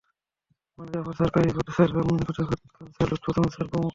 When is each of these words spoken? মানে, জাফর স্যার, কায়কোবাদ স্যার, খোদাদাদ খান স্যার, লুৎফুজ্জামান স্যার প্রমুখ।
মানে, 0.79 0.89
জাফর 0.93 1.13
স্যার, 1.13 1.29
কায়কোবাদ 1.33 1.67
স্যার, 1.69 1.89
খোদাদাদ 2.27 2.61
খান 2.69 2.87
স্যার, 2.95 3.07
লুৎফুজ্জামান 3.11 3.49
স্যার 3.49 3.67
প্রমুখ। 3.67 3.89